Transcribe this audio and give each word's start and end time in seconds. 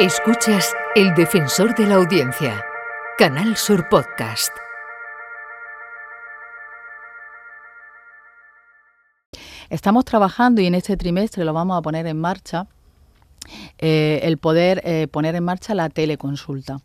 Escuchas 0.00 0.76
El 0.94 1.12
Defensor 1.16 1.74
de 1.74 1.84
la 1.84 1.96
Audiencia, 1.96 2.64
Canal 3.18 3.56
Sur 3.56 3.88
Podcast. 3.88 4.52
Estamos 9.68 10.04
trabajando 10.04 10.60
y 10.60 10.66
en 10.66 10.76
este 10.76 10.96
trimestre 10.96 11.44
lo 11.44 11.52
vamos 11.52 11.76
a 11.76 11.82
poner 11.82 12.06
en 12.06 12.20
marcha, 12.20 12.68
eh, 13.78 14.20
el 14.22 14.38
poder 14.38 14.82
eh, 14.84 15.08
poner 15.08 15.34
en 15.34 15.44
marcha 15.44 15.74
la 15.74 15.88
teleconsulta. 15.88 16.80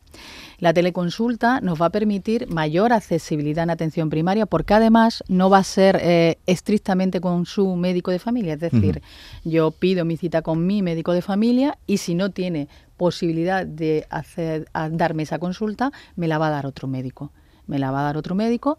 La 0.59 0.73
teleconsulta 0.73 1.59
nos 1.62 1.81
va 1.81 1.88
a 1.88 1.89
permitir 1.89 2.48
mayor 2.48 2.94
accesibilidad 2.94 3.63
en 3.63 3.70
atención 3.70 4.09
primaria 4.09 4.45
porque 4.45 4.73
además 4.73 5.23
no 5.27 5.49
va 5.49 5.58
a 5.58 5.63
ser 5.63 5.99
eh, 6.02 6.38
estrictamente 6.45 7.20
con 7.20 7.45
su 7.45 7.76
médico 7.76 8.12
de 8.12 8.20
familia. 8.20 8.53
Es 8.53 8.59
decir, 8.59 9.02
yo 9.44 9.72
pido 9.72 10.05
mi 10.05 10.16
cita 10.16 10.41
con 10.41 10.66
mi 10.66 10.81
médico 10.81 11.12
de 11.13 11.22
familia 11.22 11.77
y 11.86 11.98
si 11.98 12.16
no 12.16 12.30
tiene 12.30 12.70
posibilidad 12.95 13.66
de 13.66 14.05
hacer, 14.09 14.67
darme 14.91 15.23
esa 15.23 15.39
consulta, 15.39 15.92
me 16.16 16.27
la 16.27 16.38
va 16.38 16.48
a 16.48 16.52
dar 16.52 16.66
otro 16.66 16.88
médico. 16.88 17.31
Me 17.67 17.80
la 17.80 17.92
va 17.92 18.02
a 18.02 18.03
dar 18.03 18.17
otro 18.17 18.36
médico, 18.36 18.77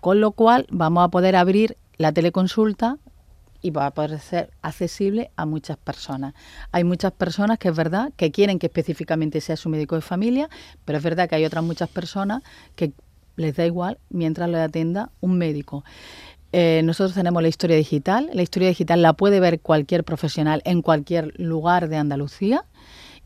con 0.00 0.20
lo 0.20 0.32
cual 0.32 0.66
vamos 0.70 1.04
a 1.04 1.08
poder 1.08 1.36
abrir 1.36 1.76
la 1.96 2.12
teleconsulta 2.12 2.98
y 3.64 3.70
va 3.70 3.86
a 3.86 3.90
poder 3.92 4.20
ser 4.20 4.50
accesible 4.60 5.30
a 5.36 5.46
muchas 5.46 5.78
personas. 5.78 6.34
Hay 6.70 6.84
muchas 6.84 7.12
personas 7.12 7.58
que 7.58 7.68
es 7.68 7.74
verdad 7.74 8.12
que 8.14 8.30
quieren 8.30 8.58
que 8.58 8.66
específicamente 8.66 9.40
sea 9.40 9.56
su 9.56 9.70
médico 9.70 9.94
de 9.94 10.02
familia, 10.02 10.50
pero 10.84 10.98
es 10.98 11.02
verdad 11.02 11.30
que 11.30 11.36
hay 11.36 11.46
otras 11.46 11.64
muchas 11.64 11.88
personas 11.88 12.42
que 12.76 12.92
les 13.36 13.56
da 13.56 13.64
igual 13.64 13.96
mientras 14.10 14.50
le 14.50 14.60
atienda 14.60 15.10
un 15.22 15.38
médico. 15.38 15.82
Eh, 16.52 16.82
nosotros 16.84 17.14
tenemos 17.14 17.42
la 17.42 17.48
historia 17.48 17.76
digital. 17.76 18.28
La 18.34 18.42
historia 18.42 18.68
digital 18.68 19.00
la 19.00 19.14
puede 19.14 19.40
ver 19.40 19.60
cualquier 19.60 20.04
profesional 20.04 20.60
en 20.66 20.82
cualquier 20.82 21.32
lugar 21.40 21.88
de 21.88 21.96
Andalucía 21.96 22.66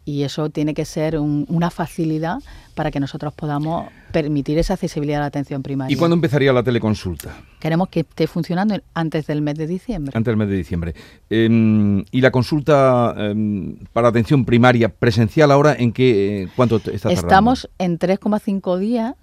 y 0.08 0.22
eso 0.22 0.48
tiene 0.48 0.72
que 0.72 0.86
ser 0.86 1.18
una 1.18 1.70
facilidad 1.70 2.38
para 2.74 2.90
que 2.90 2.98
nosotros 2.98 3.34
podamos 3.34 3.90
permitir 4.10 4.56
esa 4.56 4.72
accesibilidad 4.72 5.18
a 5.18 5.24
la 5.24 5.26
atención 5.26 5.62
primaria. 5.62 5.94
¿Y 5.94 5.98
cuándo 5.98 6.14
empezaría 6.14 6.50
la 6.50 6.62
teleconsulta? 6.62 7.36
Queremos 7.60 7.90
que 7.90 8.00
esté 8.00 8.26
funcionando 8.26 8.74
antes 8.94 9.26
del 9.26 9.42
mes 9.42 9.56
de 9.56 9.66
diciembre. 9.66 10.12
Antes 10.16 10.30
del 10.30 10.38
mes 10.38 10.48
de 10.48 10.56
diciembre. 10.56 10.94
Em, 11.28 12.02
¿Y 12.10 12.22
la 12.22 12.30
consulta 12.30 13.14
em, 13.18 13.76
para 13.92 14.08
atención 14.08 14.46
primaria 14.46 14.88
presencial 14.88 15.50
ahora 15.50 15.76
en 15.78 15.92
qué, 15.92 16.44
eh, 16.44 16.48
cuánto 16.56 16.76
está 16.76 16.90
tardando? 17.10 17.20
Estamos 17.20 17.68
en 17.78 17.98
3,5 17.98 18.78
días 18.78 19.14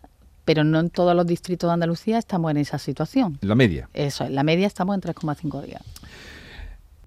pero 0.44 0.63
no 0.63 0.80
en 0.80 0.91
todos 0.91 1.16
los 1.16 1.25
distritos 1.25 1.67
de 1.67 1.73
Andalucía 1.73 2.19
estamos 2.19 2.52
en 2.52 2.58
esa 2.58 2.78
situación. 2.78 3.39
¿La 3.41 3.56
media? 3.56 3.89
Eso, 3.95 4.25
en 4.25 4.36
la 4.36 4.44
media 4.44 4.67
estamos 4.67 4.94
en 4.94 5.02
3,5 5.02 5.63
días. 5.63 5.81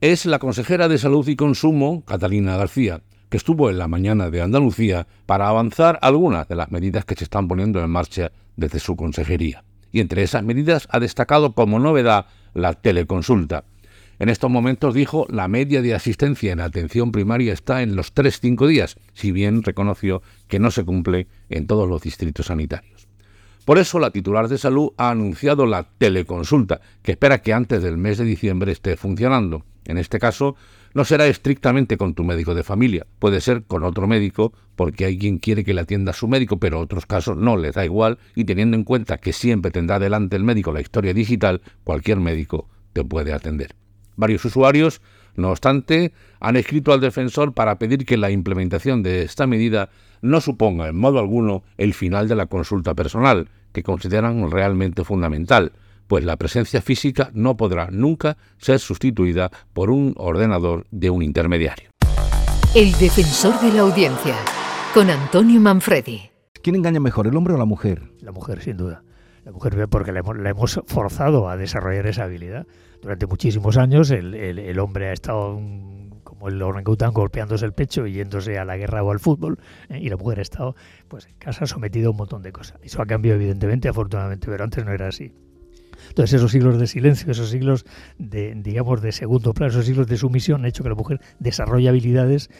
Es 0.00 0.26
la 0.26 0.40
consejera 0.40 0.88
de 0.88 0.98
Salud 0.98 1.26
y 1.28 1.36
Consumo, 1.36 2.02
Catalina 2.04 2.56
García, 2.56 3.00
que 3.28 3.36
estuvo 3.36 3.70
en 3.70 3.78
la 3.78 3.88
mañana 3.88 4.30
de 4.30 4.40
Andalucía 4.40 5.06
para 5.26 5.48
avanzar 5.48 5.98
algunas 6.02 6.48
de 6.48 6.56
las 6.56 6.70
medidas 6.70 7.04
que 7.04 7.14
se 7.14 7.24
están 7.24 7.48
poniendo 7.48 7.82
en 7.82 7.90
marcha 7.90 8.32
desde 8.56 8.78
su 8.78 8.96
consejería. 8.96 9.64
Y 9.92 10.00
entre 10.00 10.22
esas 10.22 10.42
medidas 10.42 10.88
ha 10.90 11.00
destacado 11.00 11.52
como 11.52 11.78
novedad 11.78 12.26
la 12.54 12.74
teleconsulta. 12.74 13.64
En 14.18 14.28
estos 14.28 14.50
momentos 14.50 14.94
dijo 14.94 15.26
la 15.30 15.46
media 15.46 15.80
de 15.80 15.94
asistencia 15.94 16.52
en 16.52 16.60
atención 16.60 17.12
primaria 17.12 17.52
está 17.52 17.82
en 17.82 17.94
los 17.94 18.14
3-5 18.14 18.66
días, 18.66 18.96
si 19.12 19.30
bien 19.30 19.62
reconoció 19.62 20.22
que 20.48 20.58
no 20.58 20.70
se 20.70 20.84
cumple 20.84 21.28
en 21.48 21.66
todos 21.66 21.88
los 21.88 22.02
distritos 22.02 22.46
sanitarios. 22.46 23.06
Por 23.64 23.78
eso 23.78 23.98
la 23.98 24.10
titular 24.10 24.48
de 24.48 24.56
salud 24.56 24.92
ha 24.96 25.10
anunciado 25.10 25.66
la 25.66 25.84
teleconsulta, 25.84 26.80
que 27.02 27.12
espera 27.12 27.42
que 27.42 27.52
antes 27.52 27.82
del 27.82 27.98
mes 27.98 28.16
de 28.16 28.24
diciembre 28.24 28.72
esté 28.72 28.96
funcionando. 28.96 29.64
En 29.88 29.98
este 29.98 30.20
caso, 30.20 30.54
no 30.94 31.04
será 31.04 31.26
estrictamente 31.26 31.96
con 31.96 32.14
tu 32.14 32.22
médico 32.22 32.54
de 32.54 32.62
familia, 32.62 33.06
puede 33.18 33.40
ser 33.40 33.64
con 33.64 33.82
otro 33.82 34.06
médico, 34.06 34.52
porque 34.76 35.06
hay 35.06 35.18
quien 35.18 35.38
quiere 35.38 35.64
que 35.64 35.74
le 35.74 35.80
atienda 35.80 36.12
su 36.12 36.28
médico, 36.28 36.58
pero 36.58 36.78
otros 36.78 37.06
casos 37.06 37.36
no 37.36 37.56
les 37.56 37.74
da 37.74 37.84
igual, 37.84 38.18
y 38.36 38.44
teniendo 38.44 38.76
en 38.76 38.84
cuenta 38.84 39.18
que 39.18 39.32
siempre 39.32 39.70
tendrá 39.70 39.98
delante 39.98 40.36
el 40.36 40.44
médico 40.44 40.72
la 40.72 40.82
historia 40.82 41.14
digital, 41.14 41.62
cualquier 41.84 42.20
médico 42.20 42.68
te 42.92 43.02
puede 43.02 43.32
atender. 43.32 43.74
Varios 44.16 44.44
usuarios, 44.44 45.00
no 45.36 45.50
obstante, 45.50 46.12
han 46.38 46.56
escrito 46.56 46.92
al 46.92 47.00
defensor 47.00 47.54
para 47.54 47.78
pedir 47.78 48.04
que 48.04 48.16
la 48.18 48.30
implementación 48.30 49.02
de 49.02 49.22
esta 49.22 49.46
medida 49.46 49.88
no 50.20 50.40
suponga 50.40 50.88
en 50.88 50.96
modo 50.96 51.18
alguno 51.18 51.62
el 51.78 51.94
final 51.94 52.28
de 52.28 52.34
la 52.36 52.46
consulta 52.46 52.94
personal, 52.94 53.48
que 53.72 53.82
consideran 53.82 54.50
realmente 54.50 55.04
fundamental, 55.04 55.72
pues 56.08 56.24
la 56.24 56.36
presencia 56.36 56.82
física 56.82 57.30
no 57.34 57.56
podrá 57.56 57.88
nunca 57.90 58.36
ser 58.56 58.80
sustituida 58.80 59.50
por 59.72 59.90
un 59.90 60.14
ordenador 60.16 60.86
de 60.90 61.10
un 61.10 61.22
intermediario. 61.22 61.90
El 62.74 62.92
defensor 62.98 63.60
de 63.60 63.72
la 63.72 63.82
audiencia, 63.82 64.34
con 64.92 65.10
Antonio 65.10 65.60
Manfredi. 65.60 66.30
¿Quién 66.62 66.76
engaña 66.76 66.98
mejor, 66.98 67.26
el 67.26 67.36
hombre 67.36 67.54
o 67.54 67.58
la 67.58 67.64
mujer? 67.64 68.10
La 68.20 68.32
mujer, 68.32 68.60
sin 68.62 68.76
duda. 68.76 69.04
La 69.44 69.52
mujer, 69.52 69.88
porque 69.88 70.12
le 70.12 70.20
hemos, 70.20 70.80
forzado 70.86 71.48
a 71.48 71.56
desarrollar 71.56 72.06
esa 72.06 72.24
habilidad. 72.24 72.66
Durante 73.00 73.26
muchísimos 73.26 73.76
años 73.76 74.10
el, 74.10 74.78
hombre 74.80 75.08
ha 75.08 75.12
estado 75.12 75.60
como 76.24 76.48
el 76.48 76.60
orangután 76.60 77.12
golpeándose 77.12 77.64
el 77.64 77.72
pecho 77.72 78.06
y 78.06 78.12
yéndose 78.12 78.58
a 78.58 78.64
la 78.64 78.76
guerra 78.76 79.02
o 79.02 79.12
al 79.12 79.20
fútbol, 79.20 79.58
¿eh? 79.88 79.98
y 80.00 80.08
la 80.08 80.16
mujer 80.16 80.40
ha 80.40 80.42
estado 80.42 80.74
pues, 81.06 81.26
en 81.26 81.36
casa 81.36 81.66
sometida 81.66 82.08
a 82.08 82.10
un 82.10 82.16
montón 82.16 82.42
de 82.42 82.52
cosas. 82.52 82.78
Eso 82.82 83.00
ha 83.00 83.06
cambiado 83.06 83.40
evidentemente, 83.40 83.88
afortunadamente, 83.88 84.48
pero 84.48 84.64
antes 84.64 84.84
no 84.84 84.92
era 84.92 85.08
así. 85.08 85.32
Entonces 86.08 86.34
esos 86.34 86.52
siglos 86.52 86.78
de 86.78 86.86
silencio, 86.86 87.30
esos 87.30 87.50
siglos 87.50 87.84
de, 88.18 88.54
digamos, 88.56 89.02
de 89.02 89.12
segundo 89.12 89.54
plano, 89.54 89.70
esos 89.70 89.86
siglos 89.86 90.06
de 90.06 90.16
sumisión 90.16 90.60
han 90.60 90.66
hecho 90.66 90.82
que 90.82 90.88
la 90.88 90.94
mujer 90.94 91.20
desarrolle 91.38 91.88
habilidades 91.88 92.50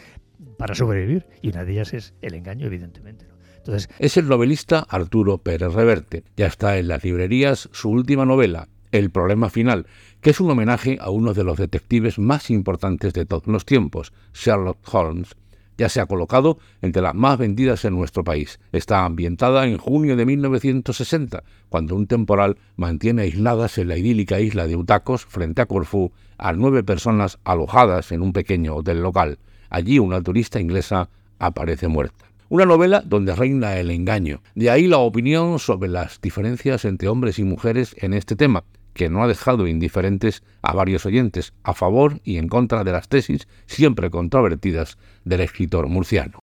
para 0.57 0.75
sobrevivir 0.75 1.25
y 1.41 1.49
una 1.49 1.63
de 1.63 1.73
ellas 1.73 1.93
es 1.93 2.13
el 2.21 2.33
engaño, 2.33 2.67
evidentemente. 2.67 3.25
Entonces, 3.57 3.89
es 3.99 4.17
el 4.17 4.27
novelista 4.27 4.85
Arturo 4.87 5.37
Pérez 5.37 5.73
Reverte. 5.73 6.23
Ya 6.37 6.47
está 6.47 6.77
en 6.77 6.87
las 6.87 7.03
librerías 7.03 7.69
su 7.71 7.89
última 7.89 8.25
novela, 8.25 8.67
El 8.91 9.11
problema 9.11 9.49
final, 9.49 9.85
que 10.21 10.31
es 10.31 10.39
un 10.39 10.49
homenaje 10.49 10.97
a 10.99 11.11
uno 11.11 11.33
de 11.33 11.43
los 11.43 11.57
detectives 11.57 12.17
más 12.17 12.49
importantes 12.49 13.13
de 13.13 13.25
todos 13.25 13.47
los 13.47 13.65
tiempos, 13.65 14.11
Sherlock 14.33 14.79
Holmes, 14.91 15.35
ya 15.79 15.87
se 15.87 16.01
ha 16.01 16.05
colocado 16.05 16.59
entre 16.81 17.01
las 17.01 17.15
más 17.15 17.37
vendidas 17.39 17.85
en 17.85 17.95
nuestro 17.95 18.23
país. 18.23 18.59
Está 18.73 19.05
ambientada 19.05 19.65
en 19.65 19.77
junio 19.77 20.17
de 20.17 20.25
1960, 20.25 21.43
cuando 21.69 21.95
un 21.95 22.05
temporal 22.05 22.57
mantiene 22.75 23.23
aisladas 23.23 23.77
en 23.77 23.87
la 23.87 23.97
idílica 23.97 24.41
isla 24.41 24.67
de 24.67 24.75
Utacos, 24.75 25.25
frente 25.25 25.61
a 25.61 25.65
Corfú, 25.67 26.11
a 26.37 26.51
nueve 26.51 26.83
personas 26.83 27.39
alojadas 27.45 28.11
en 28.11 28.21
un 28.21 28.33
pequeño 28.33 28.75
hotel 28.75 29.01
local. 29.01 29.39
Allí 29.69 29.99
una 29.99 30.21
turista 30.21 30.59
inglesa 30.59 31.09
aparece 31.39 31.87
muerta. 31.87 32.25
Una 32.49 32.65
novela 32.65 33.01
donde 33.05 33.33
reina 33.33 33.77
el 33.77 33.89
engaño. 33.89 34.41
De 34.55 34.69
ahí 34.69 34.87
la 34.87 34.97
opinión 34.97 35.59
sobre 35.59 35.87
las 35.87 36.19
diferencias 36.19 36.83
entre 36.83 37.07
hombres 37.07 37.39
y 37.39 37.43
mujeres 37.43 37.95
en 37.99 38.13
este 38.13 38.35
tema, 38.35 38.65
que 38.99 39.07
no 39.07 39.23
ha 39.23 39.27
dejado 39.29 39.65
indiferentes 39.65 40.43
a 40.61 40.73
varios 40.73 41.05
oyentes, 41.05 41.53
a 41.63 41.73
favor 41.73 42.19
y 42.25 42.37
en 42.37 42.49
contra 42.49 42.83
de 42.83 42.91
las 42.91 43.07
tesis 43.07 43.47
siempre 43.65 44.09
controvertidas 44.09 44.97
del 45.23 45.39
escritor 45.39 45.87
murciano. 45.87 46.39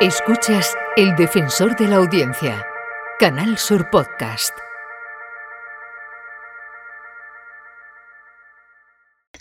Escuchas 0.00 0.74
El 0.96 1.14
Defensor 1.14 1.76
de 1.76 1.86
la 1.86 1.96
Audiencia, 1.98 2.66
Canal 3.20 3.58
Sur 3.58 3.88
Podcast. 3.90 4.67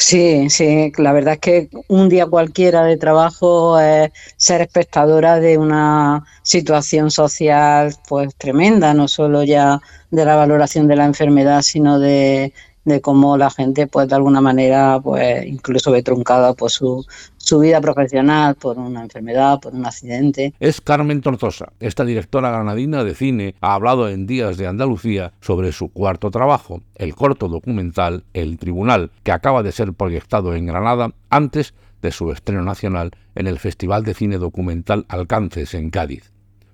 Sí, 0.10 0.50
sí, 0.50 0.94
la 0.98 1.12
verdad 1.12 1.34
es 1.34 1.40
que 1.42 1.70
un 1.90 2.08
día 2.08 2.28
cualquiera 2.28 2.86
de 2.86 2.96
trabajo 2.96 3.78
es 3.78 4.10
ser 4.38 4.62
espectadora 4.62 5.38
de 5.42 5.58
una 5.58 6.24
situación 6.44 7.12
social 7.12 7.94
pues 8.08 8.34
tremenda, 8.38 8.94
no 8.94 9.10
solo 9.10 9.44
ya 9.44 9.82
de 10.10 10.24
la 10.24 10.36
valoración 10.38 10.88
de 10.88 10.96
la 10.96 11.04
enfermedad, 11.06 11.62
sino 11.62 12.00
de, 12.00 12.54
de 12.88 13.02
cómo 13.02 13.38
la 13.38 13.50
gente 13.50 13.86
pues 13.88 14.08
de 14.08 14.16
alguna 14.16 14.42
manera 14.42 15.00
pues 15.04 15.46
incluso 15.46 15.92
ve 15.92 16.02
truncada 16.02 16.54
por 16.54 16.72
su, 16.72 17.06
su 17.36 17.60
vida 17.60 17.82
profesional 17.82 18.56
por 18.56 18.80
una 18.80 19.04
enfermedad, 19.04 19.60
por 19.60 19.74
un 19.74 19.86
accidente. 19.86 20.54
Es 20.60 20.80
Carmen 20.80 21.22
Tortosa. 21.22 21.74
Esta 21.80 22.06
directora 22.06 22.50
granadina 22.50 23.04
de 23.04 23.14
cine 23.14 23.56
ha 23.62 23.74
hablado 23.74 24.08
en 24.10 24.26
Días 24.26 24.58
de 24.58 24.68
Andalucía 24.68 25.34
sobre 25.42 25.72
su 25.72 25.90
cuarto 25.90 26.32
trabajo, 26.32 26.82
el 26.96 27.14
corto 27.14 27.50
documental 27.50 28.24
El 28.34 28.58
Tribunal, 28.58 29.12
que 29.24 29.34
acaba 29.34 29.64
de 29.64 29.72
ser 29.74 29.94
proyectado 29.94 30.56
en 30.56 30.66
Granada 30.66 31.12
antes 31.30 31.74
de 32.02 32.12
su 32.12 32.32
estreno 32.32 32.64
nacional 32.64 33.12
en 33.36 33.48
el 33.48 33.60
Festival 33.60 34.04
de 34.04 34.14
Cine 34.14 34.38
Documental 34.38 35.06
Alcances 35.10 35.74
en 35.74 35.90
Cádiz. 35.90 36.32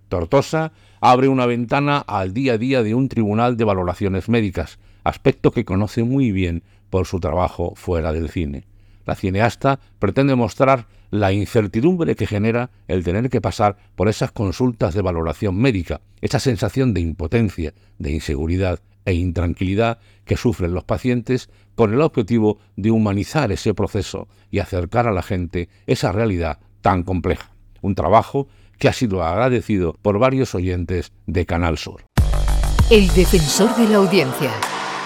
Tortosa 0.10 0.74
abre 1.01 1.27
una 1.27 1.48
ventana 1.48 1.98
al 1.98 2.33
día 2.33 2.54
a 2.54 2.57
día 2.57 2.83
de 2.83 2.94
un 2.94 3.10
tribunal 3.10 3.57
de 3.57 3.63
valoraciones 3.63 4.30
médicas, 4.30 4.77
aspecto 5.03 5.51
que 5.51 5.65
conoce 5.65 6.03
muy 6.03 6.31
bien 6.31 6.63
por 6.89 7.05
su 7.05 7.19
trabajo 7.19 7.73
fuera 7.75 8.11
del 8.13 8.29
cine. 8.29 8.65
La 9.05 9.15
cineasta 9.15 9.79
pretende 10.00 10.35
mostrar 10.35 10.88
la 11.09 11.31
incertidumbre 11.31 12.15
que 12.15 12.25
genera 12.25 12.71
el 12.88 13.03
tener 13.03 13.29
que 13.29 13.41
pasar 13.41 13.77
por 13.95 14.07
esas 14.07 14.31
consultas 14.31 14.94
de 14.94 15.01
valoración 15.01 15.55
médica, 15.57 16.01
esa 16.21 16.39
sensación 16.39 16.94
de 16.94 17.01
impotencia, 17.01 17.73
de 18.00 18.11
inseguridad 18.11 18.79
e 19.05 19.13
intranquilidad 19.13 20.00
que 20.25 20.38
sufren 20.38 20.73
los 20.73 20.85
pacientes 20.85 21.50
con 21.75 21.94
el 21.94 22.01
objetivo 22.01 22.59
de 22.77 22.91
humanizar 22.91 23.51
ese 23.51 23.73
proceso 23.73 24.27
y 24.50 24.59
acercar 24.59 25.07
a 25.07 25.11
la 25.11 25.21
gente 25.21 25.69
esa 25.85 26.11
realidad 26.11 26.59
tan 26.81 27.03
compleja. 27.03 27.53
Un 27.81 27.95
trabajo 27.95 28.47
que 28.77 28.88
ha 28.88 28.94
sido 28.94 29.23
agradecido 29.23 29.95
por 30.01 30.19
varios 30.19 30.55
oyentes 30.55 31.11
de 31.27 31.45
Canal 31.45 31.77
Sur. 31.77 32.05
El 32.89 33.07
defensor 33.13 33.75
de 33.75 33.88
la 33.89 33.97
audiencia, 33.97 34.51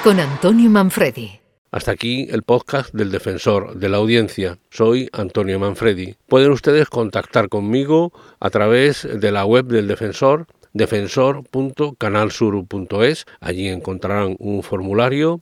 con 0.07 0.21
Antonio 0.21 0.69
Manfredi. 0.69 1.42
Hasta 1.69 1.92
aquí 1.92 2.27
el 2.30 2.44
podcast 2.44 2.94
del 2.94 3.12
defensor 3.12 3.75
de 3.75 3.89
la 3.89 3.98
audiencia. 3.98 4.57
Soy 4.69 5.09
Antonio 5.12 5.59
Manfredi. 5.59 6.15
Pueden 6.27 6.54
ustedes 6.54 6.88
contactar 6.88 7.50
conmigo 7.50 8.13
a 8.39 8.50
través 8.50 9.06
de 9.06 9.31
la 9.33 9.44
web 9.44 9.65
del 9.65 9.89
defensor 9.89 10.48
defensor.canalsur.es. 10.71 13.25
Allí 13.42 13.68
encontrarán 13.68 14.38
un 14.39 14.63
formulario 14.63 15.42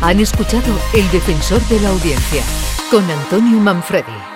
han 0.00 0.20
escuchado 0.20 0.78
El 0.94 1.10
Defensor 1.10 1.60
de 1.68 1.80
la 1.80 1.90
Audiencia 1.90 2.42
con 2.90 3.08
Antonio 3.10 3.58
Manfredi. 3.58 4.35